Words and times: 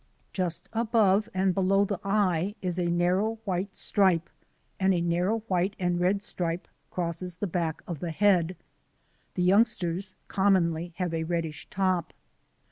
Just 0.33 0.67
above 0.73 1.29
and 1.31 1.53
below 1.53 1.85
the 1.85 1.99
eye 2.03 2.55
is 2.59 2.79
a 2.79 2.87
narrow 2.87 3.35
white 3.45 3.75
stripe, 3.75 4.31
and 4.79 4.95
a 4.95 4.99
narrow 5.01 5.41
white 5.41 5.75
and 5.77 5.99
red 5.99 6.23
stripe 6.23 6.67
crosses 6.89 7.35
the 7.35 7.45
back 7.45 7.83
of 7.85 7.99
the 7.99 8.09
head. 8.09 8.57
The 9.35 9.43
young 9.43 9.63
sters 9.65 10.15
commonly 10.27 10.93
have 10.95 11.13
a 11.13 11.25
reddish 11.25 11.67
top. 11.69 12.13